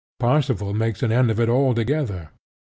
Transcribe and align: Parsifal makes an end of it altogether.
Parsifal 0.19 0.73
makes 0.73 1.03
an 1.03 1.11
end 1.11 1.29
of 1.29 1.39
it 1.39 1.47
altogether. 1.47 2.31